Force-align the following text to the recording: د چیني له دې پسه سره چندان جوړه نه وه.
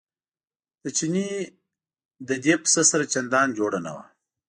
د 0.83 0.85
چیني 0.97 1.29
له 2.27 2.35
دې 2.43 2.53
پسه 2.61 2.81
سره 2.91 3.05
چندان 3.13 3.47
جوړه 3.57 3.79
نه 3.85 3.91
وه. 3.95 4.03